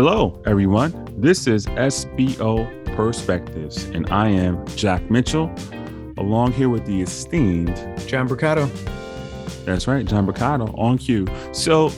[0.00, 0.92] Hello, everyone.
[1.16, 5.52] This is SBO Perspectives, and I am Jack Mitchell,
[6.18, 7.74] along here with the esteemed
[8.06, 8.70] John Bricado.
[9.64, 11.26] That's right, John Bricado on cue.
[11.50, 11.90] So,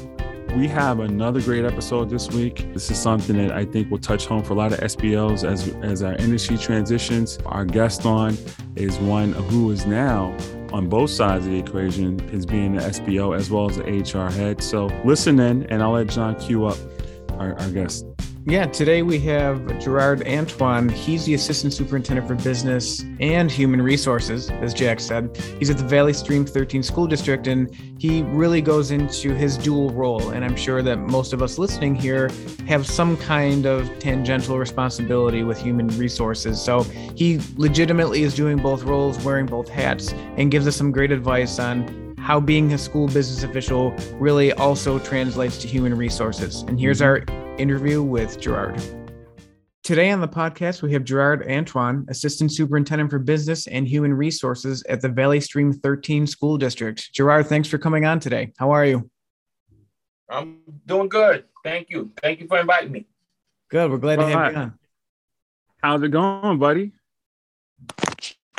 [0.56, 2.72] we have another great episode this week.
[2.72, 5.68] This is something that I think will touch home for a lot of SBOs as
[5.84, 7.38] as our industry transitions.
[7.44, 8.34] Our guest on
[8.76, 10.34] is one who is now
[10.72, 14.30] on both sides of the equation, is being the SBO as well as the HR
[14.30, 14.62] head.
[14.62, 16.78] So listen in, and I'll let John cue up
[17.40, 18.06] our, our guest.
[18.46, 20.88] Yeah, today we have Gerard Antoine.
[20.88, 25.36] He's the Assistant Superintendent for Business and Human Resources, as Jack said.
[25.58, 29.90] He's at the Valley Stream 13 School District, and he really goes into his dual
[29.90, 30.30] role.
[30.30, 32.30] And I'm sure that most of us listening here
[32.66, 36.60] have some kind of tangential responsibility with human resources.
[36.62, 36.82] So
[37.14, 41.58] he legitimately is doing both roles, wearing both hats, and gives us some great advice
[41.58, 46.62] on how being a school business official really also translates to human resources.
[46.62, 47.24] And here's our
[47.58, 48.80] interview with Gerard.
[49.82, 54.82] Today on the podcast, we have Gerard Antoine, Assistant Superintendent for Business and Human Resources
[54.88, 57.12] at the Valley Stream 13 School District.
[57.12, 58.52] Gerard, thanks for coming on today.
[58.58, 59.10] How are you?
[60.28, 61.44] I'm doing good.
[61.64, 62.12] Thank you.
[62.22, 63.06] Thank you for inviting me.
[63.70, 63.90] Good.
[63.90, 64.52] We're glad to have right.
[64.52, 64.78] you on.
[65.82, 66.92] How's it going, buddy?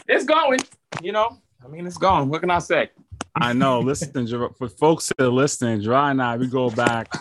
[0.07, 0.59] It's going.
[1.01, 2.27] You know, I mean, it's going.
[2.29, 2.89] What can I say?
[3.35, 3.79] I know.
[3.79, 7.13] Listen, for folks that are listening, Gerard and I, we go back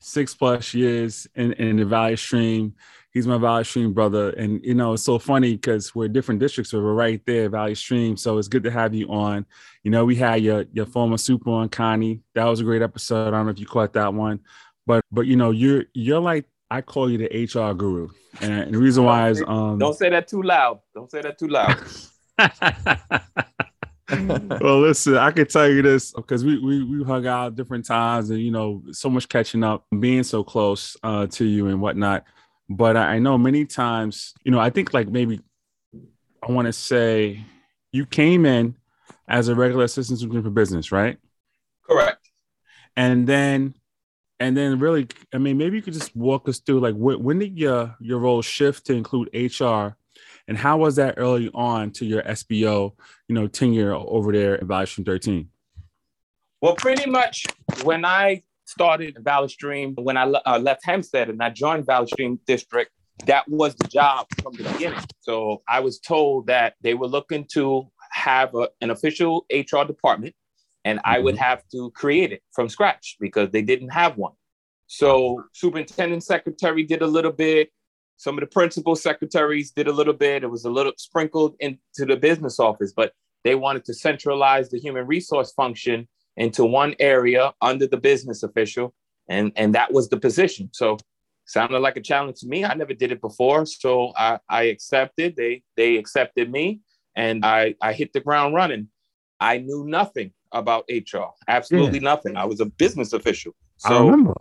[0.00, 2.74] six plus years in, in the Valley Stream.
[3.12, 4.30] He's my Valley Stream brother.
[4.30, 7.74] And, you know, it's so funny because we're different districts, but we're right there, Valley
[7.74, 8.16] Stream.
[8.16, 9.46] So it's good to have you on.
[9.82, 12.20] You know, we had your, your former super on Connie.
[12.34, 13.28] That was a great episode.
[13.28, 14.40] I don't know if you caught that one,
[14.86, 18.08] but, but, you know, you're, you're like, I call you the HR guru.
[18.42, 20.80] And the reason why is, um, don't say that too loud.
[20.94, 21.82] Don't say that too loud.
[24.10, 28.30] well, listen, I can tell you this because we, we we hung out different times
[28.30, 32.24] and you know so much catching up, being so close uh, to you and whatnot.
[32.70, 35.40] But I know many times, you know, I think like maybe
[36.42, 37.40] I want to say
[37.92, 38.76] you came in
[39.28, 41.18] as a regular assistant superintendent for business, right?
[41.88, 42.30] Correct.
[42.96, 43.74] And then,
[44.40, 47.38] and then really, I mean, maybe you could just walk us through like when, when
[47.38, 49.96] did your your role shift to include HR
[50.48, 52.94] and how was that early on to your SBO,
[53.28, 55.48] you know, tenure over there at Valley Stream 13?
[56.60, 57.46] Well, pretty much
[57.84, 62.40] when I started Valley Stream, when I uh, left Hempstead and I joined Valley Stream
[62.46, 62.90] District,
[63.26, 65.00] that was the job from the beginning.
[65.20, 70.34] So I was told that they were looking to have a, an official HR department
[70.84, 71.44] and I would mm-hmm.
[71.44, 74.32] have to create it from scratch because they didn't have one.
[74.86, 77.70] So superintendent secretary did a little bit,
[78.18, 80.42] some of the principal secretaries did a little bit.
[80.42, 83.12] It was a little sprinkled into the business office, but
[83.44, 88.92] they wanted to centralize the human resource function into one area under the business official.
[89.28, 90.68] And, and that was the position.
[90.72, 90.98] So
[91.46, 92.64] sounded like a challenge to me.
[92.64, 93.64] I never did it before.
[93.66, 95.36] So I, I accepted.
[95.36, 96.80] They they accepted me
[97.14, 98.88] and I, I hit the ground running.
[99.38, 101.30] I knew nothing about HR.
[101.46, 102.04] Absolutely yeah.
[102.04, 102.36] nothing.
[102.36, 103.54] I was a business official.
[103.76, 104.34] So I remember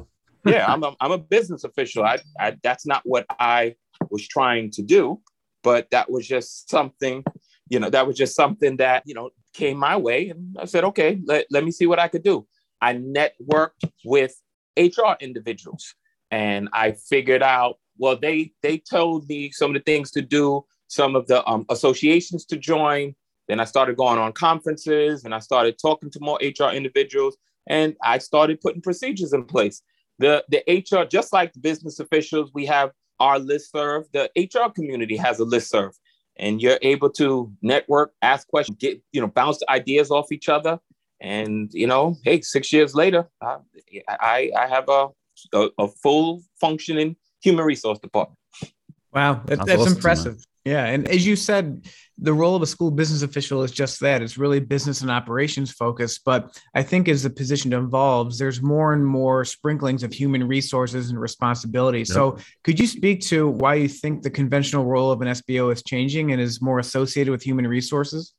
[0.48, 2.04] yeah, I'm a, I'm a business official.
[2.04, 3.76] I, I that's not what I
[4.10, 5.22] was trying to do,
[5.64, 7.24] but that was just something,
[7.70, 10.84] you know, that was just something that you know came my way, and I said,
[10.86, 12.48] okay, let, let me see what I could do.
[12.82, 14.36] I networked with
[14.78, 15.96] HR individuals,
[16.32, 17.78] and I figured out.
[18.00, 21.66] Well, they they told me some of the things to do, some of the um,
[21.70, 23.16] associations to join.
[23.48, 27.38] Then I started going on conferences, and I started talking to more HR individuals,
[27.68, 29.82] and I started putting procedures in place.
[30.20, 34.06] The the HR, just like the business officials, we have our list serve.
[34.14, 35.94] The HR community has a list serve,
[36.38, 40.80] and you're able to network, ask questions, get you know, bounce ideas off each other.
[41.20, 43.58] And you know, hey, six years later, I
[44.08, 45.10] I, I have a,
[45.54, 48.40] a, a full functioning human resource department.
[49.14, 50.44] Wow, that, that's, that's impressive.
[50.68, 51.88] Yeah, and as you said,
[52.20, 55.72] the role of a school business official is just that it's really business and operations
[55.72, 60.48] focused but i think as the position evolves there's more and more sprinklings of human
[60.48, 62.08] resources and responsibility yep.
[62.08, 65.84] so could you speak to why you think the conventional role of an sbo is
[65.84, 68.34] changing and is more associated with human resources?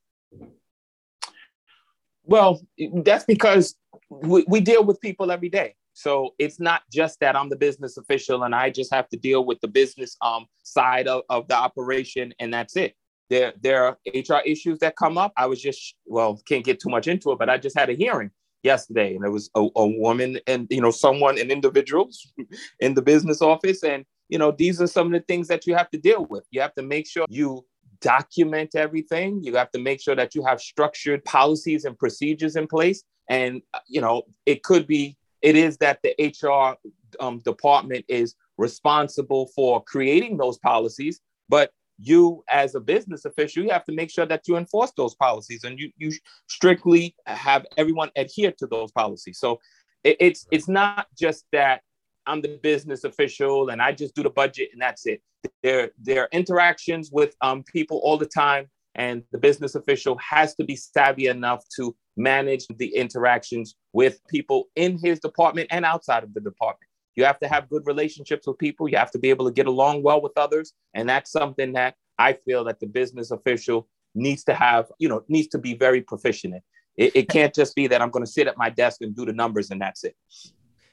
[2.24, 2.60] Well
[3.04, 3.76] that's because
[4.10, 7.96] we, we deal with people every day so it's not just that I'm the business
[7.96, 11.56] official and I just have to deal with the business um, side of, of the
[11.56, 12.94] operation and that's it
[13.30, 15.32] there there are HR issues that come up.
[15.36, 17.94] I was just well, can't get too much into it, but I just had a
[17.94, 18.30] hearing
[18.62, 22.10] yesterday, and it was a, a woman and you know someone, an individual
[22.80, 25.74] in the business office, and you know these are some of the things that you
[25.74, 26.44] have to deal with.
[26.50, 27.64] You have to make sure you
[28.00, 29.42] document everything.
[29.42, 33.60] You have to make sure that you have structured policies and procedures in place, and
[33.86, 36.76] you know it could be it is that the HR
[37.20, 43.70] um, department is responsible for creating those policies, but you as a business official, you
[43.70, 46.12] have to make sure that you enforce those policies and you, you
[46.49, 49.38] strictly have everyone adhere to those policies.
[49.38, 49.58] So
[50.05, 51.82] it, it's it's not just that
[52.26, 55.23] I'm the business official and I just do the budget and that's it.
[55.62, 60.55] There, there are interactions with um, people all the time, and the business official has
[60.56, 66.25] to be savvy enough to manage the interactions with people in his department and outside
[66.25, 66.88] of the department.
[67.15, 68.88] You have to have good relationships with people.
[68.88, 70.75] You have to be able to get along well with others.
[70.94, 75.25] And that's something that I feel that the business official needs to have, you know,
[75.29, 76.61] needs to be very proficient in.
[76.97, 79.25] It, it can't just be that I'm going to sit at my desk and do
[79.25, 80.17] the numbers and that's it.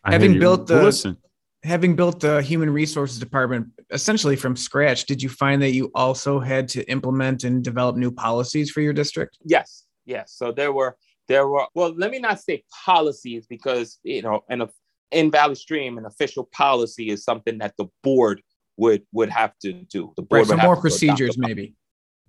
[0.04, 1.18] I having built the listen.
[1.64, 6.40] having built the human resources department essentially from scratch, did you find that you also
[6.40, 9.40] had to implement and develop new policies for your district?
[9.44, 10.34] Yes, yes.
[10.36, 14.64] So there were there were well, let me not say policies because you know, and
[15.12, 18.42] in Valley Stream, an official policy is something that the board
[18.78, 20.14] would would have to do.
[20.16, 21.76] The board right, so more procedures, maybe.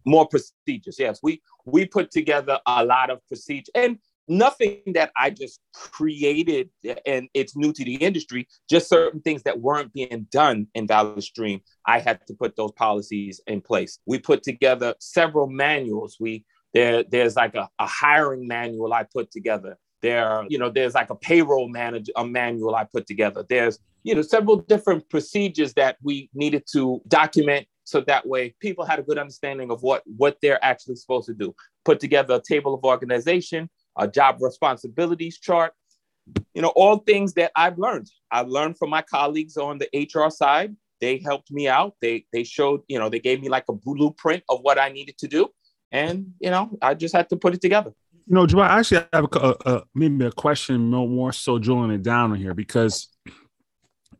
[0.04, 1.18] More procedures, yes.
[1.22, 3.98] We we put together a lot of procedures, and
[4.28, 6.70] nothing that I just created
[7.04, 11.20] and it's new to the industry, just certain things that weren't being done in Valley
[11.20, 11.60] Stream.
[11.86, 13.98] I had to put those policies in place.
[14.06, 16.16] We put together several manuals.
[16.18, 16.44] We
[16.76, 19.78] there, there's like a, a hiring manual I put together.
[20.02, 23.46] There, you know, there's like a payroll manager a manual I put together.
[23.48, 28.84] There's, you know, several different procedures that we needed to document so that way people
[28.84, 31.54] had a good understanding of what what they're actually supposed to do.
[31.86, 35.72] Put together a table of organization, a job responsibilities chart,
[36.52, 38.10] you know, all things that I've learned.
[38.30, 40.76] I've learned from my colleagues on the HR side.
[41.00, 41.94] They helped me out.
[42.02, 45.16] They they showed, you know, they gave me like a blueprint of what I needed
[45.18, 45.48] to do,
[45.92, 47.92] and you know, I just had to put it together.
[48.26, 51.92] You know, Joe, I actually have a, a, a maybe a question more so drilling
[51.92, 53.08] it down on here because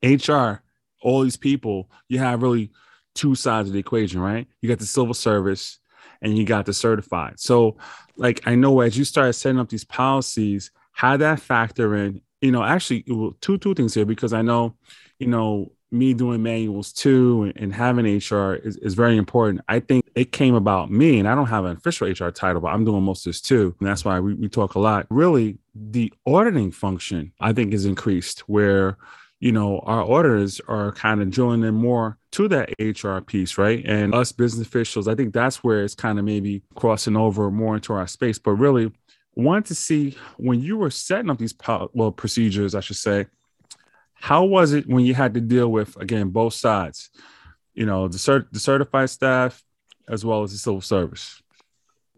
[0.03, 0.63] HR,
[1.03, 2.71] all these people, you have really
[3.15, 4.47] two sides of the equation, right?
[4.61, 5.79] You got the civil service
[6.23, 7.41] and you got the certified.
[7.41, 7.77] So,
[8.17, 12.53] like, I know as you started setting up these policies, how that factor in, you
[12.53, 13.03] know, actually,
[13.41, 14.77] two two things here because I know,
[15.19, 19.61] you know, me doing manuals too and, and having HR is, is very important.
[19.69, 22.69] I think it came about me, and I don't have an official HR title, but
[22.69, 23.75] I'm doing most of this too.
[23.79, 25.07] And that's why we, we talk a lot.
[25.11, 28.97] Really, the auditing function, I think, is increased where
[29.39, 33.85] you know, our auditors are kind of drilling in more to that HR piece, right?
[33.85, 37.75] And us business officials, I think that's where it's kind of maybe crossing over more
[37.75, 38.39] into our space.
[38.39, 38.91] But really,
[39.35, 41.55] wanted to see when you were setting up these
[41.93, 43.27] well procedures, I should say,
[44.17, 47.11] how was it when you had to deal with again both sides,
[47.75, 49.63] you know, the cert the certified staff
[50.09, 51.43] as well as the civil service?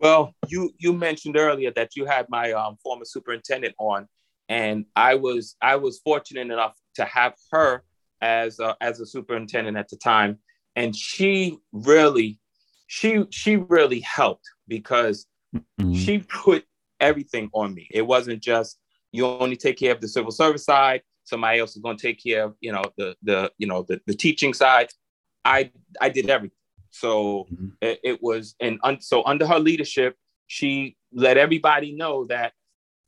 [0.00, 4.08] Well, you you mentioned earlier that you had my um, former superintendent on,
[4.48, 7.82] and I was I was fortunate enough to have her
[8.20, 10.38] as a, as a superintendent at the time,
[10.76, 12.38] and she really
[12.86, 15.92] she she really helped because mm-hmm.
[15.94, 16.64] she put
[17.00, 17.88] everything on me.
[17.90, 18.78] It wasn't just
[19.12, 21.02] you only take care of the civil service side.
[21.28, 24.00] Somebody else is going to take care of you know the the you know the,
[24.06, 24.88] the teaching side.
[25.44, 25.70] I
[26.00, 26.56] I did everything.
[26.90, 27.68] So mm-hmm.
[27.82, 30.16] it, it, was and un, so under her leadership,
[30.46, 32.52] she let everybody know that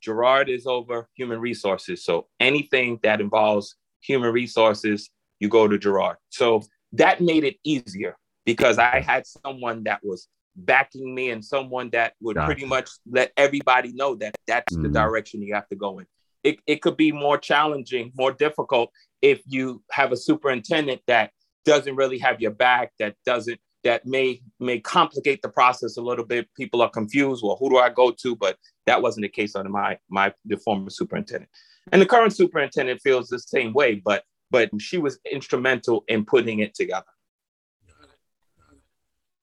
[0.00, 2.04] Gerard is over human resources.
[2.04, 6.16] So anything that involves human resources, you go to Gerard.
[6.28, 11.90] So that made it easier because I had someone that was backing me and someone
[11.90, 14.82] that would pretty much let everybody know that that's mm.
[14.82, 16.06] the direction you have to go in.
[16.42, 18.90] It, it could be more challenging, more difficult
[19.22, 21.30] if you have a superintendent that
[21.64, 26.24] doesn't really have your back, that doesn't that may may complicate the process a little
[26.24, 26.48] bit.
[26.56, 27.42] People are confused.
[27.42, 28.36] Well, who do I go to?
[28.36, 28.56] But
[28.86, 31.50] that wasn't the case under my my the former superintendent,
[31.92, 33.94] and the current superintendent feels the same way.
[34.04, 37.06] But but she was instrumental in putting it together.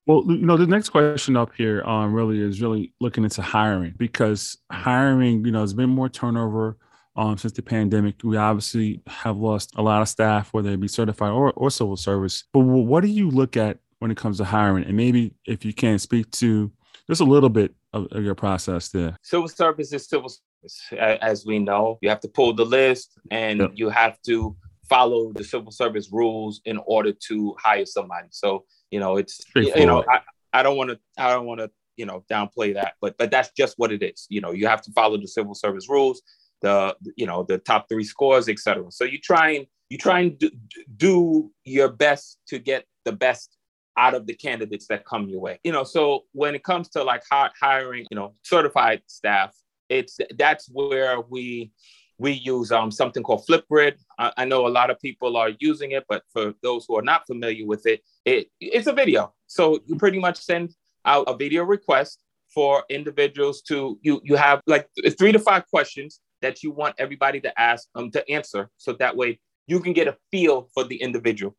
[0.05, 3.93] Well, you know, the next question up here um, really is really looking into hiring
[3.97, 6.77] because hiring, you know, has been more turnover
[7.17, 8.15] um, since the pandemic.
[8.23, 11.97] We obviously have lost a lot of staff, whether it be certified or, or civil
[11.97, 12.45] service.
[12.53, 14.85] But what do you look at when it comes to hiring?
[14.85, 16.71] And maybe if you can speak to
[17.09, 19.17] just a little bit of, of your process there.
[19.23, 21.97] Civil service is civil service, as we know.
[22.01, 23.71] You have to pull the list and yep.
[23.75, 24.55] you have to
[24.89, 28.27] follow the civil service rules in order to hire somebody.
[28.31, 30.19] So, you know, it's, you know, I,
[30.53, 33.51] I don't want to, I don't want to, you know, downplay that, but, but that's
[33.57, 34.27] just what it is.
[34.29, 36.21] You know, you have to follow the civil service rules,
[36.61, 38.85] the, you know, the top three scores, etc.
[38.91, 40.49] So you try and, you try and do,
[40.97, 43.57] do your best to get the best
[43.97, 45.59] out of the candidates that come your way.
[45.63, 49.55] You know, so when it comes to like hiring, you know, certified staff,
[49.89, 51.71] it's that's where we
[52.19, 53.95] we use um, something called Flipgrid.
[54.17, 57.03] I, I, know a lot of people are using it, but for those who are
[57.03, 59.33] not familiar with it, it it's a video.
[59.45, 60.73] So you pretty much send
[61.05, 62.23] out a video request
[62.53, 64.87] for individuals to you you have like
[65.17, 69.15] three to five questions that you want everybody to ask um to answer so that
[69.15, 71.55] way you can get a feel for the individual.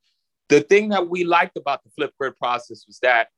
[0.49, 3.29] The thing that we liked about the flipgrid process was that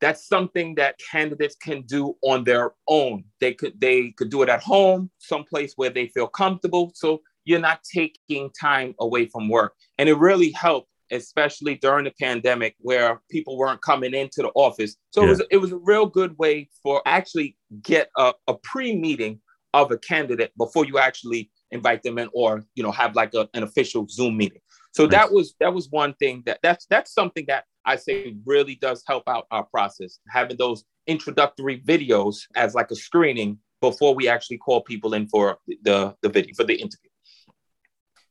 [0.00, 3.24] that's something that candidates can do on their own.
[3.40, 7.60] They could they could do it at home someplace where they feel comfortable so you're
[7.60, 9.74] not taking time away from work.
[9.98, 14.96] And it really helped especially during the pandemic where people weren't coming into the office.
[15.10, 15.26] So yeah.
[15.26, 19.40] it was it was a real good way for actually get a, a pre-meeting
[19.74, 23.48] of a candidate before you actually invite them in or you know have like a,
[23.54, 24.60] an official zoom meeting
[24.96, 25.12] so nice.
[25.12, 29.04] that was that was one thing that that's that's something that I say really does
[29.06, 30.20] help out our process.
[30.30, 35.58] Having those introductory videos as like a screening before we actually call people in for
[35.82, 37.10] the the video for the interview.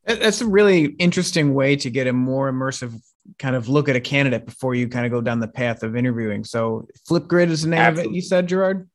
[0.05, 2.99] That's a really interesting way to get a more immersive
[3.37, 5.95] kind of look at a candidate before you kind of go down the path of
[5.95, 6.43] interviewing.
[6.43, 8.09] So Flipgrid is the name Absolutely.
[8.09, 8.15] of it.
[8.15, 8.89] You said Gerard.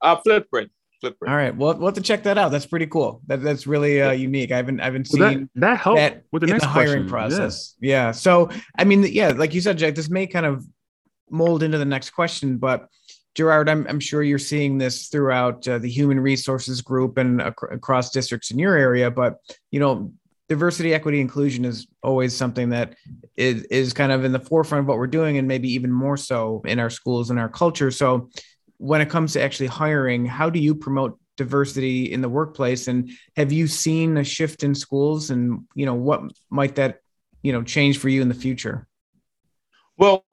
[0.00, 0.70] Uh, Flipgrid.
[1.06, 2.50] All right, well, we'll have to check that out.
[2.50, 3.20] That's pretty cool.
[3.26, 4.52] That, that's really uh, unique.
[4.52, 7.08] I haven't I haven't seen well, that, that helped that with the next the hiring
[7.08, 7.08] question.
[7.08, 7.74] process.
[7.80, 8.06] Yeah.
[8.06, 8.10] yeah.
[8.12, 10.66] So I mean, yeah, like you said, Jack, this may kind of
[11.30, 12.88] mold into the next question, but
[13.34, 17.54] Gerard, I'm, I'm sure you're seeing this throughout uh, the human resources group and ac-
[17.72, 19.10] across districts in your area.
[19.10, 19.38] But
[19.72, 20.12] you know,
[20.48, 22.94] diversity, equity, inclusion is always something that
[23.36, 26.16] is is kind of in the forefront of what we're doing, and maybe even more
[26.16, 27.90] so in our schools and our culture.
[27.90, 28.30] So
[28.78, 32.88] when it comes to actually hiring, how do you promote diversity in the workplace?
[32.88, 35.30] And have you seen a shift in schools?
[35.30, 37.00] And you know, what might that
[37.42, 38.86] you know change for you in the future?
[39.96, 40.24] Well,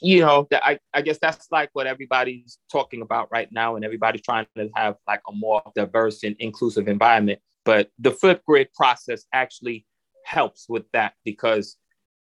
[0.00, 4.22] you know, I, I guess that's like what everybody's talking about right now, and everybody's
[4.22, 7.40] trying to have like a more diverse and inclusive environment.
[7.64, 9.86] But the Flipgrid process actually
[10.24, 11.76] helps with that because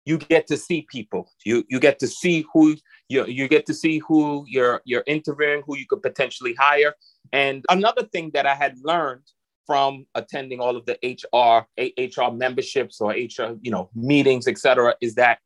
[0.05, 1.31] you get to see people.
[1.45, 2.77] You you get to see who
[3.09, 6.95] you you get to see who you're you're interviewing, who you could potentially hire.
[7.33, 9.23] And another thing that I had learned
[9.67, 15.15] from attending all of the HR HR memberships or HR you know meetings, etc., is
[15.15, 15.39] that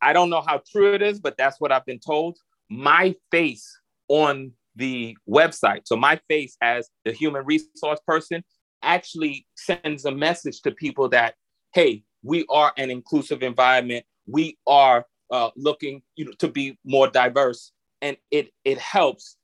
[0.00, 2.36] I don't know how true it is, but that's what I've been told.
[2.68, 3.66] My face
[4.08, 8.42] on the website, so my face as the human resource person,
[8.82, 11.34] actually sends a message to people that
[11.72, 14.04] hey, we are an inclusive environment.
[14.26, 19.36] We are uh, looking you know, to be more diverse, and it it helps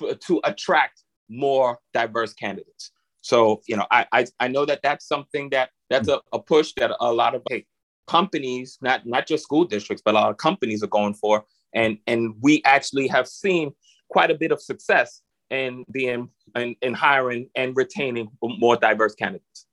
[0.00, 2.90] f- to attract more diverse candidates.
[3.20, 6.72] So you know, I, I I know that that's something that that's a, a push
[6.78, 7.66] that a lot of hey,
[8.06, 11.98] companies, not not just school districts, but a lot of companies are going for, and
[12.06, 13.72] and we actually have seen
[14.08, 19.63] quite a bit of success in being in, in hiring and retaining more diverse candidates.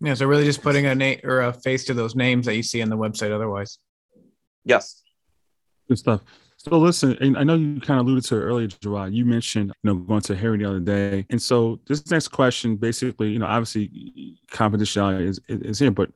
[0.00, 2.62] Yeah, so really just putting a name or a face to those names that you
[2.62, 3.78] see on the website otherwise.
[4.64, 5.02] Yes.
[5.88, 6.22] Good stuff.
[6.56, 9.14] So listen, and I know you kind of alluded to it earlier, Gerard.
[9.14, 11.26] You mentioned, you know, going to Harry the other day.
[11.30, 16.10] And so this next question, basically, you know, obviously confidentiality is, is here, but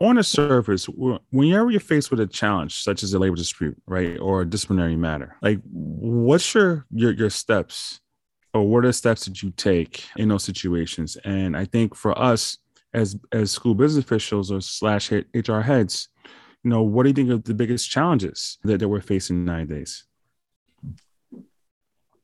[0.00, 4.18] on the surface, whenever you're faced with a challenge such as a labor dispute, right,
[4.18, 8.00] or a disciplinary matter, like what's your your your steps
[8.54, 11.16] or what are the steps that you take in those situations?
[11.24, 12.58] And I think for us
[12.94, 16.08] as as school business officials or slash HR heads,
[16.62, 20.04] you know, what do you think are the biggest challenges that, that we're facing nowadays?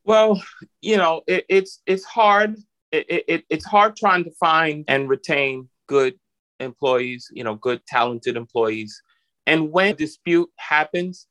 [0.04, 0.42] Well,
[0.80, 2.56] you know, it, it's it's hard.
[2.92, 6.14] It, it, it's hard trying to find and retain good
[6.60, 9.02] employees, you know, good talented employees.
[9.46, 11.26] And when dispute happens,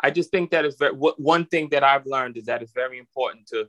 [0.00, 2.98] I just think that is very one thing that I've learned is that it's very
[2.98, 3.68] important to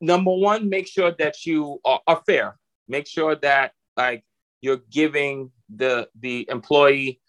[0.00, 2.58] number one, make sure that you are, are fair.
[2.88, 4.24] Make sure that like
[4.60, 7.20] you're giving the the employee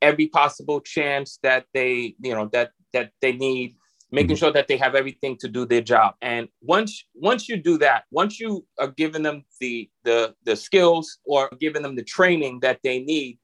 [0.00, 3.76] every possible chance that they you know that that they need
[4.10, 4.40] making mm-hmm.
[4.40, 8.04] sure that they have everything to do their job and once once you do that
[8.10, 12.78] once you are giving them the the the skills or giving them the training that
[12.82, 13.38] they need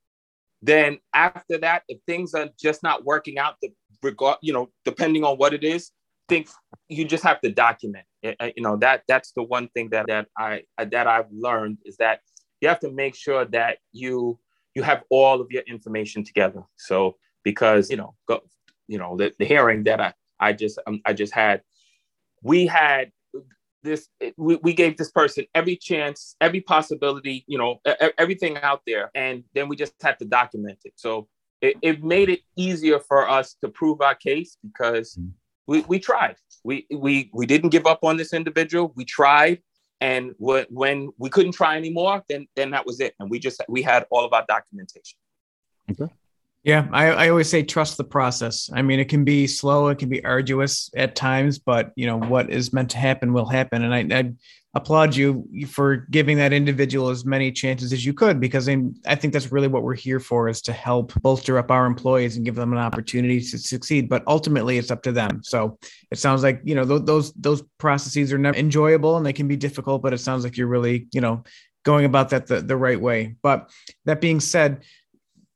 [0.60, 3.70] then after that if things are just not working out the
[4.02, 5.92] regard you know depending on what it is
[6.28, 6.48] think
[6.88, 10.62] you just have to document you know that that's the one thing that that I
[10.78, 12.20] that I've learned is that
[12.60, 14.38] you have to make sure that you
[14.74, 16.62] you have all of your information together.
[16.76, 18.40] So because you know go,
[18.86, 21.62] you know the, the hearing that I I just um, I just had,
[22.42, 23.12] we had
[23.84, 27.78] this we, we gave this person every chance every possibility you know
[28.18, 31.28] everything out there and then we just had to document it so
[31.60, 35.28] it, it made it easier for us to prove our case because mm-hmm
[35.68, 36.34] we, we tried.
[36.64, 38.92] We, we, we didn't give up on this individual.
[38.96, 39.62] We tried
[40.00, 43.60] and when when we couldn't try anymore, then then that was it, and we just
[43.68, 45.18] we had all of our documentation.
[45.90, 46.12] Okay.
[46.64, 48.68] Yeah, I, I always say trust the process.
[48.74, 52.18] I mean, it can be slow, it can be arduous at times, but you know
[52.18, 53.84] what is meant to happen will happen.
[53.84, 54.32] And I, I
[54.74, 59.14] applaud you for giving that individual as many chances as you could, because I, I
[59.14, 62.44] think that's really what we're here for is to help bolster up our employees and
[62.44, 64.08] give them an opportunity to succeed.
[64.08, 65.42] But ultimately, it's up to them.
[65.44, 65.78] So
[66.10, 69.48] it sounds like you know th- those those processes are never enjoyable and they can
[69.48, 71.44] be difficult, but it sounds like you're really you know
[71.84, 73.36] going about that the, the right way.
[73.42, 73.70] But
[74.04, 74.82] that being said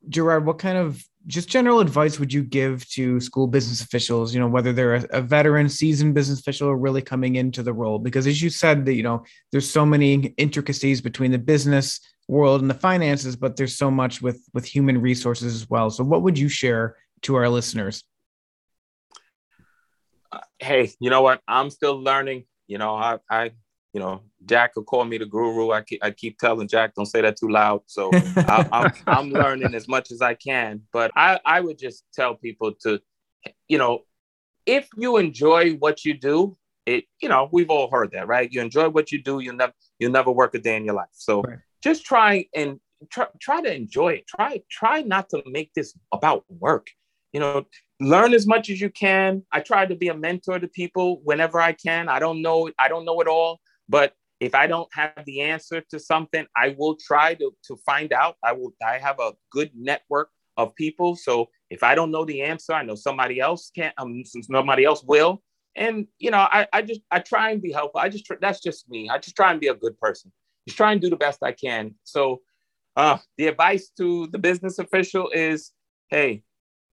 [0.09, 4.41] Gerard, what kind of just general advice would you give to school business officials, you
[4.41, 7.99] know, whether they're a, a, veteran, seasoned business official or really coming into the role?
[7.99, 12.61] Because as you said, that, you know, there's so many intricacies between the business world
[12.61, 15.91] and the finances, but there's so much with, with human resources as well.
[15.91, 18.03] So what would you share to our listeners?
[20.33, 21.41] Uh, hey, you know what?
[21.47, 22.45] I'm still learning.
[22.67, 23.53] You know, I, I
[23.93, 25.71] you know, Jack will call me the guru.
[25.71, 27.83] I keep, I keep telling Jack, don't say that too loud.
[27.87, 30.83] So I, I'm, I'm learning as much as I can.
[30.93, 33.01] But I, I would just tell people to,
[33.69, 34.01] you know,
[34.65, 36.57] if you enjoy what you do,
[36.87, 38.51] it, you know, we've all heard that, right?
[38.51, 41.09] You enjoy what you do, you'll never, you'll never work a day in your life.
[41.13, 41.59] So right.
[41.83, 42.81] just try and
[43.11, 44.27] try, try to enjoy it.
[44.27, 46.89] Try, try not to make this about work.
[47.33, 47.67] You know,
[48.01, 49.43] learn as much as you can.
[49.53, 52.09] I try to be a mentor to people whenever I can.
[52.09, 53.61] I don't know, I don't know it all
[53.93, 58.13] but if I don't have the answer to something, I will try to, to find
[58.13, 58.37] out.
[58.43, 61.15] I will I have a good network of people.
[61.15, 65.05] So if I don't know the answer, I know somebody else can't um somebody else
[65.05, 65.43] will.
[65.77, 68.01] And you know, I, I just I try and be helpful.
[68.01, 69.11] I just that's just me.
[69.11, 70.33] I just try and be a good person.
[70.67, 71.95] Just try and do the best I can.
[72.05, 72.41] So
[72.97, 75.71] uh the advice to the business official is
[76.09, 76.43] hey,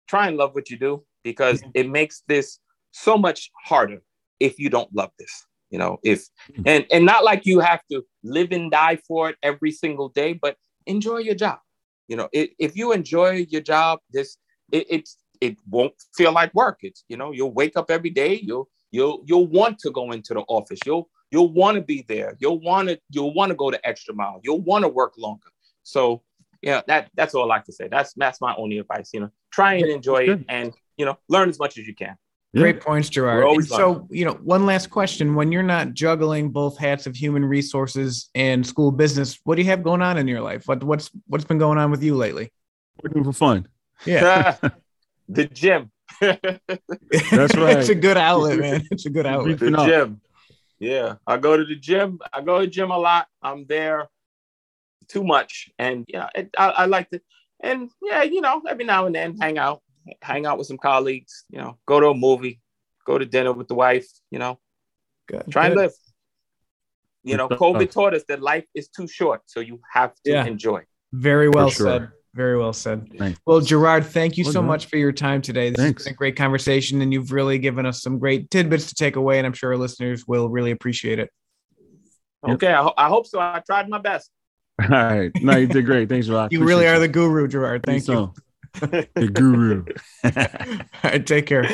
[0.09, 2.59] try and love what you do because it makes this
[2.91, 4.01] so much harder
[4.41, 6.63] if you don't love this you know if hmm.
[6.67, 10.33] and and not like you have to live and die for it every single day
[10.33, 11.59] but enjoy your job.
[12.09, 14.39] You know it, if you enjoy your job this
[14.73, 16.79] it, it's it won't feel like work.
[16.83, 20.35] It's you know you'll wake up every day you'll you'll you'll want to go into
[20.35, 20.79] the office.
[20.87, 22.37] You'll you'll want to be there.
[22.39, 24.41] You'll want to you'll want to go the extra mile.
[24.45, 25.49] You'll want to work longer.
[25.83, 26.23] So
[26.63, 27.89] yeah that that's all i like to say.
[27.89, 29.31] That's that's my only advice you know.
[29.51, 32.17] Try and enjoy it and you know learn as much as you can.
[32.57, 33.65] Great points, Gerard.
[33.65, 38.31] so, you know, one last question: When you're not juggling both hats of human resources
[38.35, 40.67] and school business, what do you have going on in your life?
[40.67, 42.53] What what's what's been going on with you lately?
[43.03, 43.69] We're doing for fun.
[44.05, 44.57] Yeah,
[45.29, 45.91] the gym.
[46.21, 47.79] That's right.
[47.79, 48.87] it's a good outlet, man.
[48.91, 49.59] It's a good outlet.
[49.59, 50.21] The gym.
[50.79, 52.21] Yeah, I go to the gym.
[52.33, 53.27] I go to the gym a lot.
[53.43, 54.09] I'm there
[55.09, 57.21] too much, and yeah, it, I, I like to.
[57.61, 59.83] And yeah, you know, every now and then hang out
[60.23, 62.61] hang out with some colleagues, you know, go to a movie,
[63.07, 64.59] go to dinner with the wife, you know,
[65.29, 65.45] Good.
[65.51, 65.73] try Good.
[65.73, 65.93] and live.
[67.25, 70.45] You know, COVID taught us that life is too short, so you have to yeah.
[70.47, 70.83] enjoy.
[71.13, 71.87] Very well sure.
[71.87, 72.09] said.
[72.35, 73.09] Very well said.
[73.19, 73.41] Thanks.
[73.47, 74.69] Well, Gerard, thank you well so done.
[74.69, 75.71] much for your time today.
[75.71, 76.03] This Thanks.
[76.03, 79.17] has been a great conversation, and you've really given us some great tidbits to take
[79.17, 81.31] away, and I'm sure our listeners will really appreciate it.
[82.47, 83.41] Okay, I, ho- I hope so.
[83.41, 84.31] I tried my best.
[84.83, 85.33] All right.
[85.43, 86.09] No, you did great.
[86.09, 86.53] Thanks, Gerard.
[86.53, 87.01] you appreciate really are you.
[87.01, 87.83] the guru, Gerard.
[87.83, 88.15] Thank you.
[88.15, 88.35] So
[89.15, 89.85] the guru.
[90.25, 91.69] All right, take care.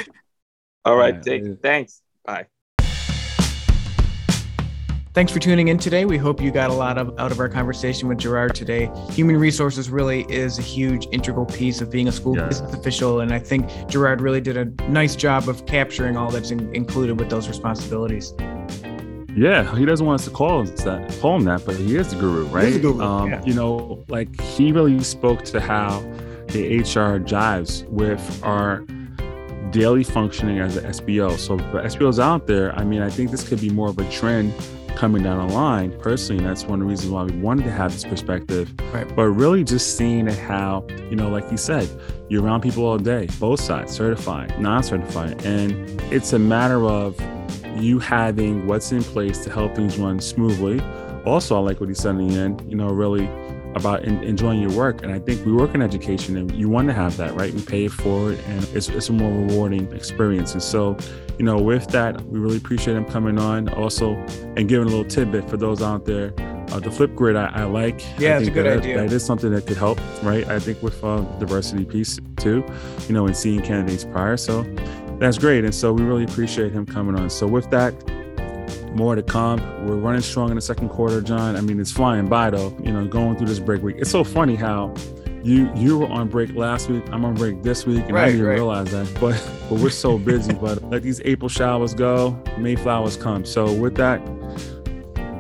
[0.85, 2.03] All right, take, thanks.
[2.25, 2.47] Bye.
[5.15, 6.07] Thanks for tuning in today.
[6.07, 8.91] We hope you got a lot of out of our conversation with Gerard today.
[9.11, 12.47] Human resources really is a huge integral piece of being a school yeah.
[12.47, 16.51] business official, and I think Gerard really did a nice job of capturing all that's
[16.51, 18.33] in, included with those responsibilities.
[19.37, 22.17] Yeah, he doesn't want us to call that, call him that, but he is the
[22.17, 22.73] guru, right?
[22.73, 23.45] The guru, um, yeah.
[23.45, 26.01] You know, like he really spoke to how
[26.53, 28.85] the HR jives with our
[29.71, 31.39] daily functioning as an SBO.
[31.39, 34.09] So for SBOs out there, I mean, I think this could be more of a
[34.11, 34.53] trend
[34.95, 35.99] coming down the line.
[35.99, 38.73] Personally, that's one of the reasons why we wanted to have this perspective.
[38.93, 39.09] Right.
[39.17, 41.89] But really just seeing how, you know, like you said,
[42.29, 45.45] you're around people all day, both sides, certified, non-certified.
[45.47, 45.73] And
[46.13, 47.19] it's a matter of
[47.77, 50.81] you having what's in place to help things run smoothly.
[51.25, 53.27] Also, I like what he said in the end, you know, really
[53.75, 55.03] about in, enjoying your work.
[55.03, 57.53] And I think we work in education and you want to have that, right?
[57.53, 60.53] We pay for it and it's, it's a more rewarding experience.
[60.53, 60.97] And so,
[61.39, 64.15] you know, with that, we really appreciate him coming on also
[64.57, 66.35] and giving a little tidbit for those out there.
[66.73, 68.03] Uh, the Flipgrid I, I like.
[68.19, 68.97] Yeah, I it's a good that, idea.
[68.97, 70.47] That is something that could help, right?
[70.49, 72.65] I think with uh, diversity piece too,
[73.09, 74.39] you know, and seeing candidates prior.
[74.39, 74.63] So
[75.19, 75.65] that's great.
[75.65, 77.29] And so we really appreciate him coming on.
[77.29, 77.93] So with that,
[78.95, 79.61] more to come.
[79.87, 81.57] We're running strong in the second quarter, John.
[81.57, 82.77] I mean, it's flying by though.
[82.83, 83.97] You know, going through this break week.
[83.99, 84.95] It's so funny how
[85.43, 87.05] you you were on break last week.
[87.11, 88.55] I'm on break this week, and right, I didn't right.
[88.55, 89.13] realize that.
[89.21, 90.55] But but we're so busy.
[90.55, 93.45] but let these April showers go, May flowers come.
[93.45, 94.21] So with that,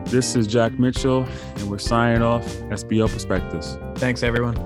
[0.06, 3.78] This is Jack Mitchell, and we're signing off SBO Perspectives.
[3.94, 4.56] Thanks, everyone.